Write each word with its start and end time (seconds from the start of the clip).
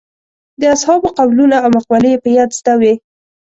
د 0.61 0.63
اصحابو 0.75 1.07
قولونه 1.17 1.57
او 1.63 1.69
مقولې 1.77 2.09
یې 2.13 2.21
په 2.23 2.29
یاد 2.37 2.49
زده 2.59 2.73
وې. 2.81 2.93